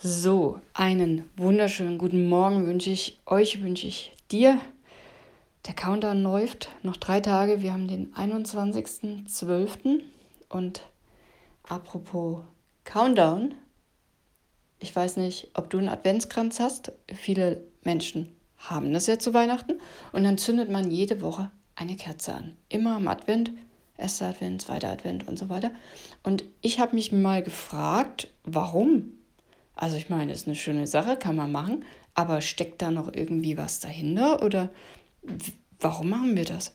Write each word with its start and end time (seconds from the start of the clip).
So, 0.00 0.60
einen 0.74 1.28
wunderschönen 1.36 1.98
guten 1.98 2.28
Morgen 2.28 2.68
wünsche 2.68 2.90
ich 2.90 3.18
euch, 3.26 3.64
wünsche 3.64 3.88
ich 3.88 4.14
dir. 4.30 4.60
Der 5.66 5.74
Countdown 5.74 6.22
läuft 6.22 6.70
noch 6.84 6.96
drei 6.96 7.18
Tage. 7.18 7.62
Wir 7.62 7.72
haben 7.72 7.88
den 7.88 8.14
21.12. 8.14 10.02
Und 10.48 10.82
apropos 11.64 12.44
Countdown, 12.84 13.56
ich 14.78 14.94
weiß 14.94 15.16
nicht, 15.16 15.50
ob 15.54 15.68
du 15.68 15.78
einen 15.78 15.88
Adventskranz 15.88 16.60
hast. 16.60 16.92
Viele 17.12 17.64
Menschen 17.82 18.36
haben 18.56 18.92
das 18.92 19.08
ja 19.08 19.18
zu 19.18 19.34
Weihnachten. 19.34 19.80
Und 20.12 20.22
dann 20.22 20.38
zündet 20.38 20.70
man 20.70 20.92
jede 20.92 21.20
Woche 21.22 21.50
eine 21.74 21.96
Kerze 21.96 22.34
an. 22.34 22.56
Immer 22.68 22.94
am 22.94 23.08
Advent, 23.08 23.50
erster 23.96 24.28
Advent, 24.28 24.62
zweiter 24.62 24.90
Advent 24.90 25.26
und 25.26 25.40
so 25.40 25.48
weiter. 25.48 25.72
Und 26.22 26.44
ich 26.60 26.78
habe 26.78 26.94
mich 26.94 27.10
mal 27.10 27.42
gefragt, 27.42 28.28
warum 28.44 29.17
also 29.78 29.96
ich 29.96 30.08
meine, 30.08 30.32
ist 30.32 30.48
eine 30.48 30.56
schöne 30.56 30.88
Sache, 30.88 31.16
kann 31.16 31.36
man 31.36 31.52
machen, 31.52 31.84
aber 32.14 32.40
steckt 32.40 32.82
da 32.82 32.90
noch 32.90 33.12
irgendwie 33.14 33.56
was 33.56 33.78
dahinter 33.78 34.42
oder 34.42 34.70
warum 35.78 36.10
machen 36.10 36.34
wir 36.36 36.44
das? 36.44 36.74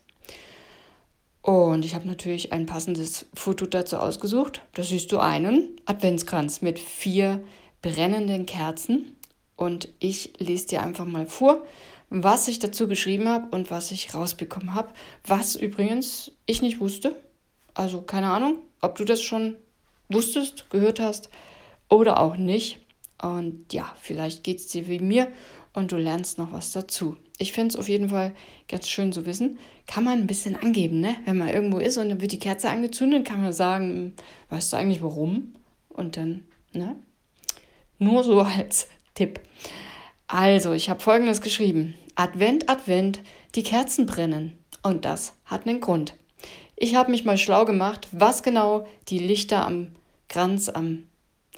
Und 1.41 1.84
ich 1.84 1.95
habe 1.95 2.08
natürlich 2.08 2.53
ein 2.53 2.66
passendes 2.66 3.25
Foto 3.34 3.66
dazu 3.66 3.97
ausgesucht. 3.97 4.61
Da 4.75 4.84
siehst 4.84 5.11
du 5.11 5.20
einen 5.20 5.75
Adventskranz 5.85 6.61
mit 6.61 6.80
vier 6.80 7.44
brennenden 7.81 8.45
Kerzen. 8.45 9.17
Und 9.58 9.89
ich 9.99 10.31
lese 10.39 10.67
dir 10.67 10.81
einfach 10.81 11.03
mal 11.03 11.27
vor, 11.27 11.66
was 12.09 12.47
ich 12.47 12.59
dazu 12.59 12.88
geschrieben 12.88 13.27
habe 13.27 13.53
und 13.53 13.70
was 13.70 13.91
ich 13.91 14.13
rausbekommen 14.13 14.73
habe. 14.73 14.94
Was 15.27 15.58
übrigens 15.58 16.31
ich 16.45 16.61
nicht 16.61 16.80
wusste. 16.80 17.22
Also 17.73 18.02
keine 18.02 18.31
Ahnung, 18.31 18.59
ob 18.80 18.95
du 18.95 19.03
das 19.03 19.22
schon 19.22 19.58
wusstest, 20.08 20.70
gehört 20.70 21.02
hast 21.02 21.30
oder 21.89 22.22
auch 22.22 22.38
nicht. 22.38 22.80
Und 23.22 23.72
ja, 23.72 23.95
vielleicht 24.02 24.44
geht 24.44 24.59
es 24.59 24.67
dir 24.67 24.88
wie 24.88 24.99
mir 24.99 25.31
und 25.73 25.91
du 25.91 25.98
lernst 25.98 26.38
noch 26.38 26.52
was 26.52 26.72
dazu. 26.72 27.17
Ich 27.38 27.53
finde 27.53 27.69
es 27.69 27.75
auf 27.75 27.89
jeden 27.89 28.09
Fall 28.09 28.33
ganz 28.67 28.88
schön 28.88 29.11
zu 29.11 29.25
wissen. 29.25 29.59
Kann 29.88 30.03
man 30.03 30.19
ein 30.19 30.28
bisschen 30.28 30.56
angeben, 30.56 31.02
ne? 31.02 31.16
Wenn 31.25 31.38
man 31.38 31.50
irgendwo 31.50 31.80
ist 31.80 31.97
und 31.97 32.09
dann 32.09 32.22
wird 32.22 32.31
die 32.31 32.39
Kerze 32.39 32.69
angezündet, 32.69 33.25
kann 33.25 33.41
man 33.41 33.53
sagen, 33.53 34.14
weißt 34.50 34.72
du 34.72 34.78
eigentlich 34.78 35.02
warum? 35.02 35.56
Und 35.89 36.16
dann, 36.17 36.45
ne? 36.72 36.95
Nur 37.97 38.23
so 38.23 38.41
als 38.41 38.88
Tipp. 39.16 39.39
Also, 40.28 40.73
ich 40.73 40.89
habe 40.89 41.02
folgendes 41.02 41.41
geschrieben. 41.41 41.95
Advent, 42.16 42.69
Advent, 42.69 43.22
die 43.56 43.64
Kerzen 43.64 44.06
brennen. 44.06 44.58
Und 44.84 45.06
das 45.06 45.34
hat 45.45 45.67
einen 45.67 45.81
Grund. 45.81 46.14
Ich 46.75 46.95
habe 46.95 47.11
mich 47.11 47.23
mal 47.25 47.38
schlau 47.38 47.66
gemacht, 47.66 48.08
was 48.11 48.44
genau 48.44 48.88
die 49.08 49.19
Lichter 49.19 49.66
am 49.66 49.95
Kranz, 50.28 50.69
am 50.69 51.03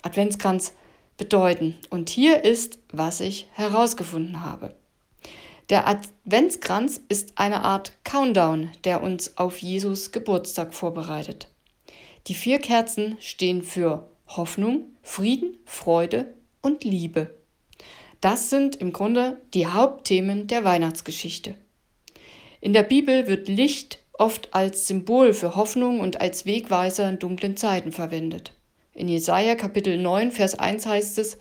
Adventskranz 0.02 0.74
bedeuten. 1.18 1.76
Und 1.90 2.10
hier 2.10 2.44
ist, 2.44 2.80
was 2.92 3.22
ich 3.22 3.48
herausgefunden 3.54 4.42
habe. 4.42 4.76
Der 5.70 5.88
Adventskranz 5.88 7.02
ist 7.10 7.34
eine 7.36 7.64
Art 7.64 7.94
Countdown, 8.04 8.72
der 8.84 9.02
uns 9.02 9.38
auf 9.38 9.58
Jesus 9.58 10.12
Geburtstag 10.12 10.74
vorbereitet. 10.74 11.48
Die 12.28 12.36
vier 12.36 12.60
Kerzen 12.60 13.18
stehen 13.20 13.64
für 13.64 14.10
Hoffnung, 14.28 14.86
Frieden, 15.02 15.58
Freude 15.66 16.34
und 16.62 16.84
Liebe. 16.84 17.36
Das 18.22 18.50
sind 18.50 18.76
im 18.76 18.94
Grunde 18.94 19.42
die 19.54 19.68
Hauptthemen 19.68 20.48
der 20.48 20.64
Weihnachtsgeschichte. 20.64 21.56
In 22.62 22.74
der 22.74 22.84
Bibel 22.84 23.28
wird 23.28 23.48
Licht 23.48 24.00
oft 24.14 24.54
als 24.54 24.88
Symbol 24.88 25.34
für 25.34 25.56
Hoffnung 25.56 26.00
und 26.00 26.22
als 26.22 26.46
Wegweiser 26.46 27.10
in 27.10 27.20
dunklen 27.20 27.58
Zeiten 27.58 27.92
verwendet. 27.92 28.54
In 28.98 29.10
Jesaja 29.10 29.56
Kapitel 29.56 29.98
9, 29.98 30.32
Vers 30.32 30.58
1 30.58 30.86
heißt 30.86 31.18
es: 31.18 31.38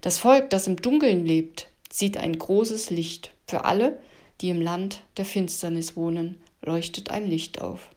Das 0.00 0.18
Volk, 0.18 0.50
das 0.50 0.66
im 0.66 0.74
Dunkeln 0.74 1.24
lebt, 1.24 1.68
sieht 1.92 2.16
ein 2.16 2.36
großes 2.36 2.90
Licht. 2.90 3.30
Für 3.46 3.64
alle, 3.64 4.00
die 4.40 4.50
im 4.50 4.60
Land 4.60 5.02
der 5.16 5.24
Finsternis 5.24 5.94
wohnen, 5.94 6.40
leuchtet 6.60 7.12
ein 7.12 7.28
Licht 7.28 7.60
auf. 7.60 7.88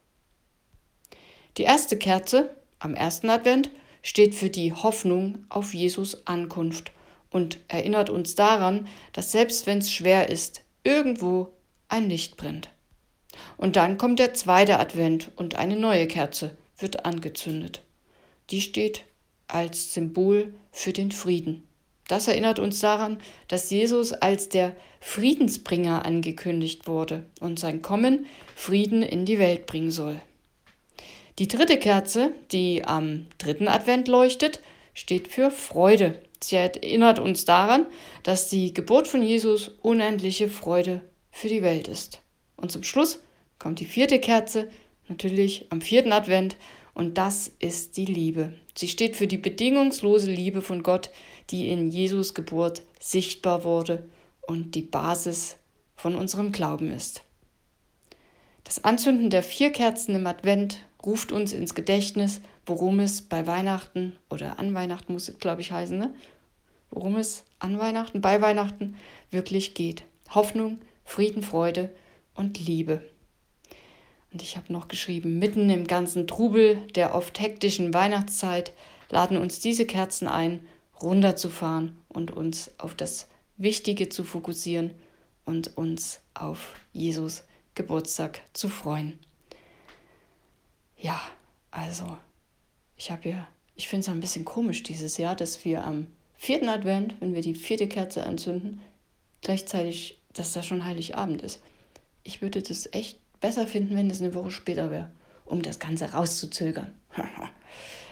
Die 1.58 1.64
erste 1.64 1.98
Kerze 1.98 2.56
am 2.78 2.94
ersten 2.94 3.32
Advent 3.32 3.72
steht 4.04 4.36
für 4.36 4.52
die 4.52 4.72
Hoffnung 4.72 5.48
auf 5.50 5.74
Jesus 5.74 6.28
Ankunft 6.28 6.92
und 7.32 7.58
erinnert 7.70 8.12
uns 8.12 8.36
daran, 8.36 8.88
dass 9.14 9.32
selbst 9.32 9.66
wenn 9.66 9.80
es 9.80 9.92
schwer 9.92 10.30
ist, 10.30 10.62
irgendwo 10.84 11.50
ein 11.90 12.08
Licht 12.08 12.38
brennt. 12.38 12.70
Und 13.58 13.78
dann 13.78 13.98
kommt 13.98 14.20
der 14.20 14.36
zweite 14.36 14.80
Advent 14.80 15.32
und 15.38 15.56
eine 15.56 15.76
neue 15.76 16.06
Kerze 16.06 16.56
wird 16.78 17.04
angezündet 17.04 17.82
die 18.52 18.62
steht 18.62 19.04
als 19.48 19.94
Symbol 19.94 20.54
für 20.72 20.94
den 20.94 21.12
Frieden. 21.12 21.68
Das 22.08 22.28
erinnert 22.28 22.60
uns 22.60 22.80
daran, 22.80 23.20
dass 23.48 23.70
Jesus 23.70 24.12
als 24.12 24.50
der 24.50 24.76
Friedensbringer 25.00 26.06
angekündigt 26.06 26.88
wurde 26.88 27.26
und 27.40 27.60
sein 27.60 27.82
Kommen 27.82 28.26
Frieden 28.56 29.02
in 29.02 29.26
die 29.26 29.40
Welt 29.40 29.66
bringen 29.66 29.92
soll. 29.92 30.22
Die 31.40 31.48
dritte 31.48 31.78
Kerze, 31.78 32.34
die 32.52 32.84
am 32.84 33.28
dritten 33.38 33.68
Advent 33.68 34.08
leuchtet, 34.08 34.62
steht 34.94 35.30
für 35.30 35.50
Freude. 35.50 36.22
Sie 36.44 36.56
erinnert 36.58 37.20
uns 37.20 37.46
daran, 37.46 37.86
dass 38.24 38.50
die 38.50 38.74
Geburt 38.74 39.08
von 39.08 39.24
Jesus 39.24 39.70
unendliche 39.82 40.50
Freude 40.50 41.02
für 41.32 41.48
die 41.48 41.64
Welt 41.64 41.88
ist. 41.88 42.22
Und 42.58 42.72
zum 42.72 42.84
Schluss 42.84 43.22
kommt 43.58 43.80
die 43.80 43.86
vierte 43.86 44.20
Kerze, 44.20 44.70
natürlich 45.08 45.66
am 45.70 45.82
vierten 45.82 46.12
Advent, 46.12 46.58
und 46.94 47.18
das 47.18 47.52
ist 47.60 47.98
die 47.98 48.06
Liebe. 48.06 48.54
Sie 48.76 48.88
steht 48.88 49.16
für 49.16 49.28
die 49.28 49.38
bedingungslose 49.38 50.32
Liebe 50.32 50.62
von 50.62 50.84
Gott, 50.84 51.10
die 51.50 51.70
in 51.70 51.90
Jesus 51.90 52.34
Geburt 52.34 52.84
sichtbar 53.00 53.64
wurde 53.64 54.08
und 54.42 54.76
die 54.76 54.82
Basis 54.82 55.58
von 55.96 56.16
unserem 56.16 56.52
Glauben 56.52 56.92
ist. 56.92 57.24
Das 58.64 58.84
Anzünden 58.84 59.30
der 59.30 59.44
vier 59.44 59.72
Kerzen 59.72 60.16
im 60.16 60.28
Advent 60.28 60.80
ruft 61.06 61.32
uns 61.32 61.54
ins 61.54 61.76
Gedächtnis, 61.76 62.42
worum 62.66 63.00
es 63.00 63.22
bei 63.22 63.48
Weihnachten 63.48 64.16
oder 64.30 64.60
an 64.60 64.74
Weihnachten 64.74 65.14
muss 65.14 65.30
es, 65.30 65.38
glaube 65.40 65.62
ich, 65.62 65.72
heißen, 65.72 65.98
ne? 65.98 66.14
worum 66.90 67.18
es 67.18 67.44
an 67.60 67.80
Weihnachten, 67.80 68.22
bei 68.22 68.42
Weihnachten 68.42 68.96
wirklich 69.32 69.74
geht. 69.74 70.04
Hoffnung, 70.30 70.80
Frieden, 71.04 71.44
Freude 71.44 71.90
und 72.36 72.60
Liebe. 72.66 73.02
Und 74.32 74.42
ich 74.42 74.56
habe 74.56 74.72
noch 74.72 74.88
geschrieben, 74.88 75.40
mitten 75.40 75.70
im 75.70 75.88
ganzen 75.88 76.26
Trubel 76.26 76.88
der 76.96 77.14
oft 77.14 77.40
hektischen 77.40 77.94
Weihnachtszeit 77.94 78.74
laden 79.10 79.38
uns 79.38 79.60
diese 79.60 79.86
Kerzen 79.86 80.28
ein, 80.28 80.66
runterzufahren 81.02 81.98
und 82.08 82.32
uns 82.32 82.72
auf 82.78 82.96
das 82.96 83.28
Wichtige 83.58 84.10
zu 84.10 84.24
fokussieren 84.24 84.92
und 85.46 85.76
uns 85.78 86.22
auf 86.34 86.74
Jesus 86.94 87.44
Geburtstag 87.76 88.42
zu 88.54 88.70
freuen. 88.70 89.20
Ja, 90.98 91.20
also, 91.72 92.18
ich 92.96 93.12
habe 93.12 93.30
ja, 93.30 93.48
ich 93.76 93.88
finde 93.88 94.02
es 94.06 94.10
ein 94.10 94.20
bisschen 94.20 94.46
komisch 94.46 94.84
dieses 94.84 95.18
Jahr, 95.18 95.36
dass 95.36 95.66
wir 95.66 95.84
am 95.84 96.08
vierten 96.38 96.70
Advent, 96.70 97.16
wenn 97.20 97.34
wir 97.34 97.42
die 97.42 97.56
vierte 97.56 97.88
Kerze 97.88 98.26
anzünden, 98.26 98.82
gleichzeitig, 99.42 100.20
dass 100.34 100.54
da 100.54 100.64
schon 100.64 100.86
Heiligabend 100.86 101.42
ist. 101.42 101.62
Ich 102.24 102.42
würde 102.42 102.62
das 102.62 102.88
echt 102.94 103.20
besser 103.42 103.68
finden, 103.68 103.98
wenn 103.98 104.10
es 104.10 104.22
eine 104.22 104.34
Woche 104.34 104.52
später 104.52 104.90
wäre, 104.90 105.12
um 105.46 105.62
das 105.62 105.80
Ganze 105.80 106.14
rauszuzögern. 106.14 106.94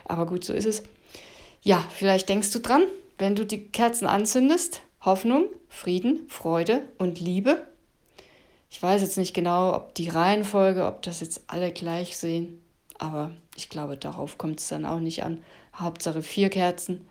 Aber 0.05 0.25
gut, 0.25 0.43
so 0.43 0.53
ist 0.53 0.65
es. 0.65 0.83
Ja, 1.61 1.85
vielleicht 1.93 2.27
denkst 2.27 2.51
du 2.51 2.59
dran, 2.59 2.83
wenn 3.17 3.35
du 3.35 3.45
die 3.45 3.65
Kerzen 3.65 4.07
anzündest. 4.07 4.81
Hoffnung, 5.01 5.45
Frieden, 5.69 6.27
Freude 6.27 6.81
und 6.97 7.21
Liebe. 7.21 7.65
Ich 8.69 8.83
weiß 8.83 9.01
jetzt 9.01 9.17
nicht 9.17 9.33
genau, 9.33 9.73
ob 9.73 9.95
die 9.95 10.09
Reihenfolge, 10.09 10.85
ob 10.85 11.01
das 11.01 11.21
jetzt 11.21 11.43
alle 11.47 11.71
gleich 11.71 12.17
sehen, 12.17 12.61
aber 12.97 13.31
ich 13.55 13.69
glaube, 13.69 13.97
darauf 13.97 14.37
kommt 14.37 14.59
es 14.59 14.67
dann 14.67 14.85
auch 14.85 14.99
nicht 14.99 15.23
an. 15.23 15.43
Hauptsache 15.73 16.21
vier 16.21 16.49
Kerzen 16.49 17.07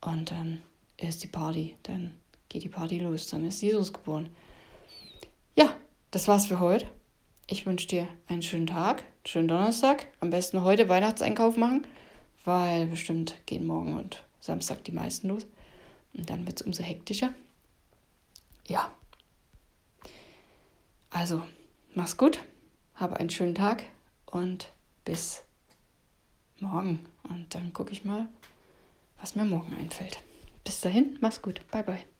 und 0.00 0.30
dann 0.30 0.62
ist 0.96 1.24
die 1.24 1.28
Party, 1.28 1.76
dann 1.82 2.14
geht 2.48 2.62
die 2.62 2.68
Party 2.68 3.00
los, 3.00 3.28
dann 3.28 3.44
ist 3.44 3.60
Jesus 3.60 3.92
geboren. 3.92 4.28
Ja, 5.56 5.74
das 6.12 6.28
war's 6.28 6.46
für 6.46 6.60
heute. 6.60 6.86
Ich 7.52 7.66
wünsche 7.66 7.86
dir 7.86 8.08
einen 8.28 8.40
schönen 8.40 8.66
Tag, 8.66 9.04
schönen 9.26 9.46
Donnerstag. 9.46 10.06
Am 10.20 10.30
besten 10.30 10.62
heute 10.62 10.88
Weihnachtseinkauf 10.88 11.58
machen, 11.58 11.86
weil 12.46 12.86
bestimmt 12.86 13.34
gehen 13.44 13.66
morgen 13.66 13.98
und 13.98 14.24
Samstag 14.40 14.82
die 14.84 14.92
meisten 14.92 15.28
los. 15.28 15.44
Und 16.14 16.30
dann 16.30 16.46
wird 16.46 16.58
es 16.58 16.66
umso 16.66 16.82
hektischer. 16.82 17.34
Ja. 18.68 18.90
Also, 21.10 21.42
mach's 21.94 22.16
gut, 22.16 22.40
habe 22.94 23.18
einen 23.20 23.28
schönen 23.28 23.54
Tag 23.54 23.84
und 24.24 24.72
bis 25.04 25.44
morgen. 26.58 27.04
Und 27.24 27.54
dann 27.54 27.74
gucke 27.74 27.92
ich 27.92 28.02
mal, 28.02 28.28
was 29.20 29.36
mir 29.36 29.44
morgen 29.44 29.76
einfällt. 29.76 30.22
Bis 30.64 30.80
dahin, 30.80 31.18
mach's 31.20 31.42
gut. 31.42 31.60
Bye, 31.70 31.82
bye. 31.82 32.11